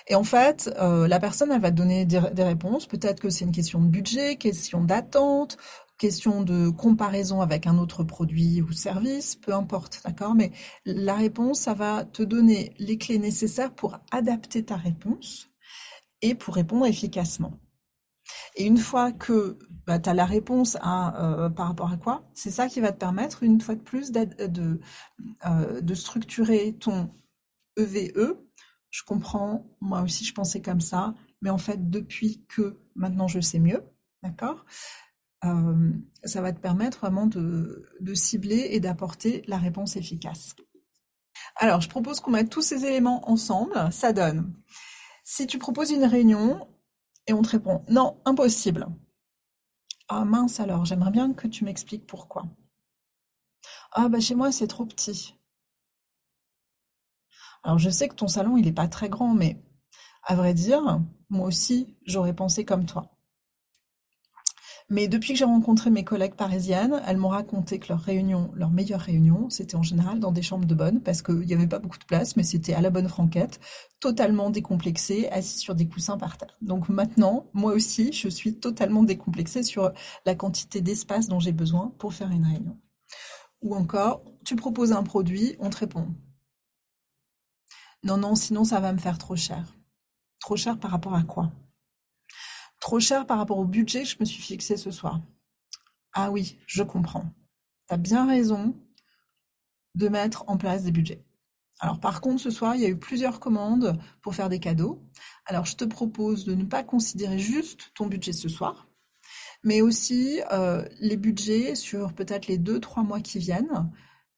Et 0.06 0.14
en 0.14 0.24
fait, 0.24 0.70
euh, 0.78 1.08
la 1.08 1.18
personne, 1.18 1.50
elle 1.50 1.60
va 1.60 1.70
te 1.70 1.76
donner 1.76 2.04
des, 2.04 2.18
réponses. 2.18 2.86
Peut-être 2.86 3.20
que 3.20 3.30
c'est 3.30 3.44
une 3.44 3.52
question 3.52 3.80
de 3.80 3.88
budget, 3.88 4.36
question 4.36 4.84
d'attente, 4.84 5.56
question 5.98 6.42
de 6.42 6.68
comparaison 6.68 7.40
avec 7.40 7.66
un 7.66 7.78
autre 7.78 8.04
produit 8.04 8.60
ou 8.60 8.72
service, 8.72 9.36
peu 9.36 9.54
importe, 9.54 10.02
d'accord? 10.04 10.34
Mais 10.34 10.52
la 10.84 11.14
réponse, 11.14 11.60
ça 11.60 11.74
va 11.74 12.04
te 12.04 12.22
donner 12.22 12.74
les 12.78 12.98
clés 12.98 13.18
nécessaires 13.18 13.72
pour 13.72 13.98
adapter 14.10 14.64
ta 14.64 14.76
réponse 14.76 15.48
et 16.20 16.34
pour 16.34 16.54
répondre 16.54 16.86
efficacement. 16.86 17.58
Et 18.56 18.66
une 18.66 18.78
fois 18.78 19.12
que 19.12 19.58
bah, 19.86 19.98
tu 19.98 20.08
as 20.08 20.14
la 20.14 20.24
réponse 20.24 20.76
à, 20.80 21.44
euh, 21.44 21.50
par 21.50 21.68
rapport 21.68 21.92
à 21.92 21.96
quoi, 21.96 22.24
c'est 22.34 22.50
ça 22.50 22.68
qui 22.68 22.80
va 22.80 22.92
te 22.92 22.98
permettre, 22.98 23.42
une 23.42 23.60
fois 23.60 23.74
de 23.74 23.80
plus, 23.80 24.12
euh, 24.16 25.80
de 25.80 25.94
structurer 25.94 26.74
ton 26.74 27.10
EVE 27.76 28.43
je 28.94 29.02
comprends, 29.02 29.66
moi 29.80 30.02
aussi 30.02 30.24
je 30.24 30.32
pensais 30.32 30.62
comme 30.62 30.80
ça, 30.80 31.14
mais 31.42 31.50
en 31.50 31.58
fait 31.58 31.90
depuis 31.90 32.44
que 32.46 32.78
maintenant 32.94 33.26
je 33.26 33.40
sais 33.40 33.58
mieux, 33.58 33.82
d'accord 34.22 34.64
euh, 35.44 35.90
Ça 36.22 36.40
va 36.40 36.52
te 36.52 36.60
permettre 36.60 37.00
vraiment 37.00 37.26
de, 37.26 37.90
cibler 38.14 38.68
et 38.70 38.78
d'apporter 38.78 39.42
la 39.48 39.58
réponse 39.58 39.96
efficace. 39.96 40.54
Alors 41.56 41.80
je 41.80 41.88
propose 41.88 42.20
qu'on 42.20 42.30
mette 42.30 42.50
tous 42.50 42.62
ces 42.62 42.86
éléments 42.86 43.28
ensemble, 43.28 43.74
ça 43.90 44.12
donne. 44.12 44.54
Si 45.24 45.48
tu 45.48 45.58
proposes 45.58 45.90
une 45.90 46.04
réunion 46.04 46.68
et 47.26 47.32
on 47.32 47.42
te 47.42 47.48
répond 47.48 47.84
non, 47.88 48.20
impossible. 48.24 48.86
Ah 50.06 50.24
mince 50.24 50.60
alors, 50.60 50.84
j'aimerais 50.84 51.10
bien 51.10 51.32
que 51.32 51.48
tu 51.48 51.64
m'expliques 51.64 52.06
pourquoi. 52.06 52.44
Ah 53.90 54.08
bah 54.08 54.20
chez 54.20 54.36
moi 54.36 54.52
c'est 54.52 54.68
trop 54.68 54.86
petit. 54.86 55.34
Alors 57.64 57.78
je 57.78 57.88
sais 57.88 58.08
que 58.08 58.14
ton 58.14 58.28
salon, 58.28 58.58
il 58.58 58.66
n'est 58.66 58.72
pas 58.72 58.88
très 58.88 59.08
grand, 59.08 59.34
mais 59.34 59.58
à 60.22 60.34
vrai 60.36 60.52
dire, 60.52 61.00
moi 61.30 61.46
aussi, 61.46 61.96
j'aurais 62.06 62.34
pensé 62.34 62.64
comme 62.64 62.84
toi. 62.84 63.10
Mais 64.90 65.08
depuis 65.08 65.32
que 65.32 65.38
j'ai 65.38 65.46
rencontré 65.46 65.88
mes 65.88 66.04
collègues 66.04 66.34
parisiennes, 66.34 67.00
elles 67.06 67.16
m'ont 67.16 67.28
raconté 67.28 67.78
que 67.78 67.88
leurs 67.88 68.02
réunions, 68.02 68.50
leurs 68.54 68.70
meilleures 68.70 69.00
réunions, 69.00 69.48
c'était 69.48 69.76
en 69.76 69.82
général 69.82 70.20
dans 70.20 70.30
des 70.30 70.42
chambres 70.42 70.66
de 70.66 70.74
bonne, 70.74 71.00
parce 71.00 71.22
qu'il 71.22 71.38
n'y 71.38 71.54
avait 71.54 71.66
pas 71.66 71.78
beaucoup 71.78 71.98
de 71.98 72.04
place, 72.04 72.36
mais 72.36 72.42
c'était 72.42 72.74
à 72.74 72.82
la 72.82 72.90
bonne 72.90 73.08
franquette, 73.08 73.60
totalement 73.98 74.50
décomplexée, 74.50 75.30
assis 75.30 75.56
sur 75.56 75.74
des 75.74 75.88
coussins 75.88 76.18
par 76.18 76.36
terre. 76.36 76.58
Donc 76.60 76.90
maintenant, 76.90 77.46
moi 77.54 77.72
aussi, 77.72 78.12
je 78.12 78.28
suis 78.28 78.60
totalement 78.60 79.02
décomplexée 79.02 79.62
sur 79.62 79.90
la 80.26 80.34
quantité 80.34 80.82
d'espace 80.82 81.28
dont 81.28 81.40
j'ai 81.40 81.52
besoin 81.52 81.94
pour 81.98 82.12
faire 82.12 82.30
une 82.30 82.44
réunion. 82.44 82.76
Ou 83.62 83.74
encore, 83.74 84.22
tu 84.44 84.54
proposes 84.54 84.92
un 84.92 85.02
produit, 85.02 85.56
on 85.60 85.70
te 85.70 85.78
répond 85.78 86.08
non, 88.04 88.18
non, 88.18 88.34
sinon 88.34 88.64
ça 88.64 88.80
va 88.80 88.92
me 88.92 88.98
faire 88.98 89.18
trop 89.18 89.34
cher. 89.34 89.74
Trop 90.40 90.56
cher 90.56 90.78
par 90.78 90.90
rapport 90.90 91.14
à 91.14 91.22
quoi? 91.22 91.50
Trop 92.78 93.00
cher 93.00 93.26
par 93.26 93.38
rapport 93.38 93.58
au 93.58 93.64
budget 93.64 94.02
que 94.02 94.08
je 94.10 94.16
me 94.20 94.26
suis 94.26 94.42
fixé 94.42 94.76
ce 94.76 94.90
soir. 94.90 95.22
Ah 96.12 96.30
oui, 96.30 96.58
je 96.66 96.82
comprends. 96.82 97.24
Tu 97.88 97.94
as 97.94 97.96
bien 97.96 98.26
raison 98.26 98.76
de 99.94 100.08
mettre 100.08 100.44
en 100.48 100.58
place 100.58 100.82
des 100.82 100.92
budgets. 100.92 101.24
Alors 101.80 101.98
par 101.98 102.20
contre, 102.20 102.42
ce 102.42 102.50
soir, 102.50 102.74
il 102.76 102.82
y 102.82 102.84
a 102.84 102.90
eu 102.90 102.98
plusieurs 102.98 103.40
commandes 103.40 103.98
pour 104.20 104.34
faire 104.34 104.50
des 104.50 104.60
cadeaux. 104.60 105.02
Alors 105.46 105.64
je 105.64 105.76
te 105.76 105.84
propose 105.84 106.44
de 106.44 106.54
ne 106.54 106.64
pas 106.64 106.82
considérer 106.82 107.38
juste 107.38 107.90
ton 107.94 108.06
budget 108.06 108.32
ce 108.32 108.50
soir, 108.50 108.86
mais 109.62 109.80
aussi 109.80 110.42
euh, 110.52 110.86
les 111.00 111.16
budgets 111.16 111.74
sur 111.74 112.12
peut-être 112.12 112.48
les 112.48 112.58
deux, 112.58 112.80
trois 112.80 113.02
mois 113.02 113.20
qui 113.20 113.38
viennent 113.38 113.90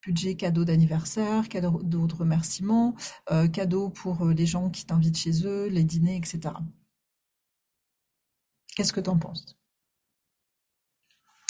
budget 0.06 0.36
cadeau 0.36 0.64
d'anniversaire, 0.64 1.48
cadeau 1.48 1.82
de 1.82 2.14
remerciements, 2.14 2.94
euh, 3.30 3.48
cadeau 3.48 3.90
pour 3.90 4.24
euh, 4.24 4.32
les 4.32 4.46
gens 4.46 4.70
qui 4.70 4.86
t'invitent 4.86 5.18
chez 5.18 5.46
eux, 5.46 5.66
les 5.66 5.84
dîners, 5.84 6.16
etc. 6.16 6.54
Qu'est-ce 8.76 8.92
que 8.92 9.00
tu 9.00 9.10
en 9.10 9.18
penses? 9.18 9.56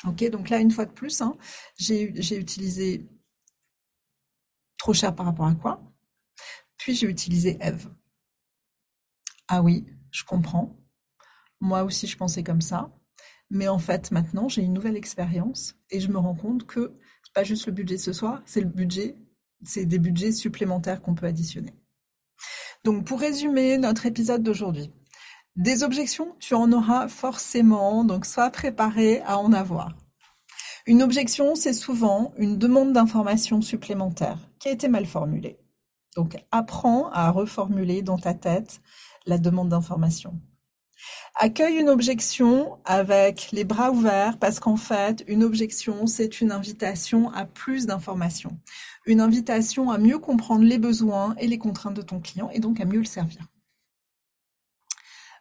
Ok, 0.07 0.29
donc 0.31 0.49
là, 0.51 0.59
une 0.61 0.71
fois 0.71 0.87
de 0.87 0.93
plus, 0.93 1.21
hein, 1.21 1.37
j'ai 1.79 2.37
utilisé 2.37 3.09
Trop 4.79 4.93
cher 4.95 5.15
par 5.15 5.27
rapport 5.27 5.47
à 5.47 5.55
quoi? 5.55 5.83
Puis 6.77 6.95
j'ai 6.95 7.09
utilisé 7.09 7.57
Eve. 7.61 7.91
Ah 9.49 9.63
oui, 9.63 9.87
je 10.11 10.25
comprends. 10.25 10.77
Moi 11.61 11.83
aussi, 11.83 12.07
je 12.07 12.17
pensais 12.17 12.43
comme 12.43 12.61
ça. 12.61 12.93
Mais 13.51 13.69
en 13.69 13.79
fait, 13.79 14.11
maintenant, 14.11 14.49
j'ai 14.49 14.63
une 14.63 14.73
nouvelle 14.73 14.97
expérience 14.97 15.75
et 15.91 16.01
je 16.01 16.09
me 16.09 16.19
rends 16.19 16.35
compte 16.35 16.67
que 16.67 16.95
pas 17.37 17.45
juste 17.45 17.67
le 17.67 17.73
budget 17.73 17.99
ce 17.99 18.15
soir, 18.15 18.41
c'est 18.47 18.63
le 18.63 18.67
budget, 18.67 19.15
c'est 19.63 19.85
des 19.85 19.99
budgets 19.99 20.33
supplémentaires 20.33 21.03
qu'on 21.03 21.15
peut 21.15 21.27
additionner. 21.27 21.75
Donc, 22.83 23.05
pour 23.05 23.21
résumer 23.21 23.77
notre 23.77 24.07
épisode 24.07 24.43
d'aujourd'hui, 24.43 24.91
des 25.55 25.83
objections, 25.83 26.35
tu 26.41 26.55
en 26.55 26.73
auras 26.73 27.09
forcément, 27.09 28.05
donc 28.05 28.25
sois 28.25 28.49
préparé 28.49 29.21
à 29.27 29.39
en 29.39 29.53
avoir. 29.53 29.95
Une 30.87 31.03
objection, 31.03 31.57
c'est 31.57 31.75
souvent 31.75 32.33
une 32.39 32.57
demande 32.57 32.95
d'information 32.95 33.61
supplémentaire 33.61 34.39
qui 34.59 34.69
a 34.69 34.73
été 34.73 34.89
mal 34.89 35.05
formulée. 35.05 35.59
Donc, 36.17 36.43
apprends 36.53 37.11
à 37.11 37.31
reformuler 37.31 38.01
dans 38.01 38.17
ta 38.17 38.33
tête 38.33 38.81
la 39.27 39.37
demande 39.37 39.69
d'information. 39.69 40.41
Accueille 41.35 41.77
une 41.77 41.89
objection 41.89 42.79
avec 42.85 43.51
les 43.53 43.65
bras 43.65 43.91
ouverts 43.91 44.39
parce 44.39 44.59
qu'en 44.59 44.77
fait, 44.77 45.25
une 45.29 45.45
objection, 45.45 46.07
c'est 46.07 46.41
une 46.41 46.53
invitation 46.53 47.31
à 47.33 47.45
plus 47.45 47.87
d'informations. 47.87 48.59
Une 49.05 49.21
invitation 49.21 49.91
à 49.91 49.99
mieux 49.99 50.19
comprendre 50.19 50.65
les 50.65 50.79
besoins 50.79 51.35
et 51.39 51.47
les 51.47 51.59
contraintes 51.59 51.95
de 51.95 52.03
ton 52.03 52.21
client 52.21 52.51
et 52.51 52.61
donc 52.61 52.81
à 52.81 52.85
mieux 52.85 53.01
le 53.01 53.05
servir. 53.05 53.47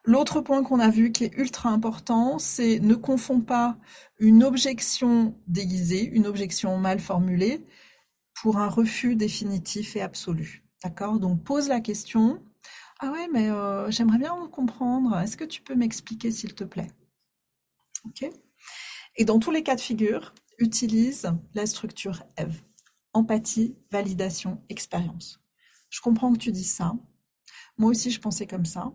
L'autre 0.03 0.39
point 0.41 0.63
qu'on 0.63 0.79
a 0.79 0.89
vu 0.89 1.11
qui 1.11 1.23
est 1.23 1.35
ultra 1.35 1.69
important, 1.69 2.37
c'est 2.37 2.79
ne 2.79 2.93
confonds 2.93 3.41
pas 3.41 3.75
une 4.19 4.43
objection 4.43 5.35
déguisée, 5.47 6.03
une 6.03 6.27
objection 6.27 6.77
mal 6.77 6.99
formulée, 6.99 7.65
pour 8.35 8.57
un 8.57 8.67
refus 8.67 9.15
définitif 9.15 9.95
et 9.95 10.01
absolu. 10.01 10.63
D'accord? 10.83 11.19
Donc 11.19 11.43
pose 11.43 11.69
la 11.69 11.79
question. 11.79 12.43
Ah 12.99 13.09
ouais, 13.11 13.27
mais 13.31 13.49
euh, 13.49 13.89
j'aimerais 13.89 14.17
bien 14.17 14.35
comprendre. 14.51 15.17
Est-ce 15.19 15.37
que 15.37 15.45
tu 15.45 15.61
peux 15.61 15.75
m'expliquer 15.75 16.29
s'il 16.31 16.53
te 16.55 16.63
plaît? 16.65 16.89
Ok 18.05 18.25
Et 19.17 19.25
dans 19.25 19.39
tous 19.39 19.51
les 19.51 19.63
cas 19.63 19.75
de 19.75 19.81
figure, 19.81 20.33
utilise 20.59 21.31
la 21.55 21.65
structure 21.65 22.23
EVE. 22.37 22.61
Empathie, 23.13 23.75
validation, 23.91 24.61
expérience. 24.69 25.41
Je 25.89 26.01
comprends 26.01 26.33
que 26.33 26.39
tu 26.39 26.51
dis 26.51 26.63
ça. 26.65 26.93
Moi 27.77 27.91
aussi, 27.91 28.11
je 28.11 28.21
pensais 28.21 28.47
comme 28.47 28.65
ça. 28.65 28.93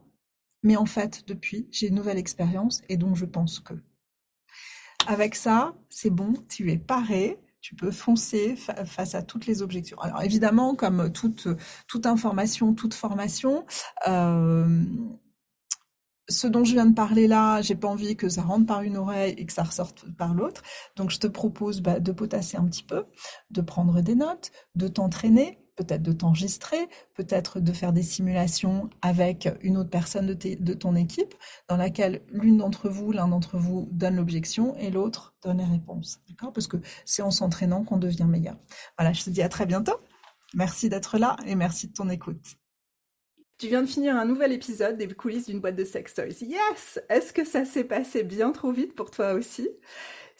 Mais 0.63 0.77
en 0.77 0.87
fait, 0.87 1.25
depuis, 1.29 1.69
j'ai 1.71 1.89
une 1.89 1.97
nouvelle 1.97 2.19
expérience 2.19 2.83
et 2.89 2.97
donc 2.97 3.17
je 3.17 3.27
pense 3.27 3.61
que. 3.61 3.75
Avec 5.07 5.35
ça, 5.35 5.75
c'est 5.89 6.11
bon, 6.11 6.33
tu 6.49 6.71
es 6.71 6.79
paré, 6.79 7.39
tu 7.61 7.75
peux 7.75 7.91
foncer 7.91 8.57
face 8.57 9.15
à 9.15 9.23
toutes 9.23 9.47
les 9.47 9.63
objections. 9.63 9.99
Alors 10.01 10.23
évidemment, 10.23 10.75
comme 10.75 11.13
toute, 11.13 11.49
toute 11.87 12.07
information, 12.07 12.75
toute 12.75 12.95
formation, 12.95 13.67
euh, 14.09 14.85
ce 16.31 16.47
dont 16.47 16.65
je 16.65 16.73
viens 16.73 16.87
de 16.87 16.95
parler 16.95 17.27
là, 17.27 17.61
j'ai 17.61 17.75
pas 17.75 17.89
envie 17.89 18.17
que 18.17 18.29
ça 18.29 18.43
rentre 18.43 18.67
par 18.67 18.83
une 18.83 18.97
oreille 18.97 19.35
et 19.37 19.45
que 19.45 19.53
ça 19.53 19.65
ressorte 19.65 20.05
par 20.17 20.33
l'autre. 20.33 20.63
Donc 20.97 21.11
je 21.11 21.19
te 21.19 21.27
propose 21.27 21.81
bah, 21.81 22.01
de 22.01 22.13
potasser 22.13 22.57
un 22.57 22.65
petit 22.65 22.85
peu, 22.85 23.05
de 23.51 23.61
prendre 23.61 24.01
des 24.01 24.15
notes, 24.15 24.53
de 24.77 24.89
t'entraîner, 24.89 25.59
peut-être 25.81 26.03
de 26.03 26.13
t'enregistrer, 26.13 26.77
peut-être 27.15 27.59
de 27.59 27.73
faire 27.73 27.95
des 27.95 28.03
simulations 28.03 28.91
avec 29.01 29.49
une 29.63 29.79
autre 29.79 29.89
personne 29.89 30.27
de, 30.27 30.75
ton 30.75 30.95
équipe, 30.95 31.35
dans 31.69 31.79
laquelle 31.79 32.21
l'une 32.29 32.59
d'entre 32.59 32.91
vous, 32.91 33.13
l'un 33.13 33.29
d'entre 33.29 33.57
vous 33.57 33.89
donne 33.91 34.17
l'objection 34.17 34.77
et 34.77 34.91
l'autre 34.91 35.35
donne 35.43 35.57
les 35.57 35.65
réponses. 35.65 36.21
D'accord? 36.29 36.53
Parce 36.53 36.67
que 36.67 36.77
c'est 37.07 37.23
en 37.23 37.31
s'entraînant 37.31 37.83
qu'on 37.83 37.97
devient 37.97 38.27
meilleur. 38.29 38.57
Voilà, 38.99 39.15
je 39.15 39.25
te 39.25 39.31
dis 39.31 39.41
à 39.41 39.49
très 39.49 39.65
bientôt. 39.65 39.97
Merci 40.53 40.91
d'être 40.91 41.17
là 41.17 41.37
et 41.47 41.55
merci 41.55 41.89
de 41.89 41.95
ton 41.95 42.11
écoute. 42.11 42.57
Tu 43.57 43.69
viens 43.69 43.83
de 43.83 43.89
finir 43.89 44.17
un 44.17 44.27
nouvel 44.27 44.53
épisode 44.53 44.99
des 44.99 45.09
coulisses 45.09 45.47
d'une 45.47 45.61
boîte 45.61 45.77
de 45.77 45.85
sex 45.85 46.13
toys. 46.13 46.43
Yes 46.43 47.01
Est-ce 47.09 47.33
que 47.33 47.47
ça 47.47 47.65
s'est 47.65 47.85
passé 47.85 48.23
bien 48.23 48.53
trop 48.53 48.73
vite 48.73 48.95
pour 48.95 49.11
toi 49.11 49.33
aussi? 49.33 49.69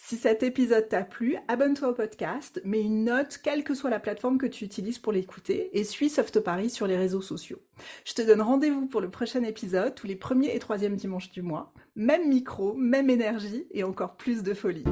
Si 0.03 0.17
cet 0.17 0.43
épisode 0.43 0.89
t'a 0.89 1.05
plu, 1.05 1.37
abonne-toi 1.47 1.91
au 1.91 1.93
podcast, 1.93 2.61
mets 2.65 2.81
une 2.81 3.05
note, 3.05 3.39
quelle 3.45 3.63
que 3.63 3.75
soit 3.75 3.91
la 3.91 4.01
plateforme 4.01 4.39
que 4.39 4.47
tu 4.47 4.65
utilises 4.65 4.99
pour 4.99 5.13
l'écouter, 5.13 5.69
et 5.79 5.85
suis 5.85 6.09
Soft 6.09 6.41
Paris 6.41 6.71
sur 6.71 6.87
les 6.87 6.97
réseaux 6.97 7.21
sociaux. 7.21 7.61
Je 8.07 8.15
te 8.15 8.23
donne 8.23 8.41
rendez-vous 8.41 8.87
pour 8.87 9.03
le 9.03 9.11
prochain 9.11 9.45
épisode, 9.45 9.95
tous 9.95 10.07
les 10.07 10.17
premiers 10.17 10.57
et 10.57 10.59
troisièmes 10.59 10.97
dimanches 10.97 11.31
du 11.31 11.43
mois. 11.43 11.75
Même 11.97 12.29
micro, 12.31 12.73
même 12.73 13.11
énergie, 13.11 13.67
et 13.73 13.85
encore 13.85 14.17
plus 14.17 14.43
de 14.43 14.55
folie. 14.55 14.85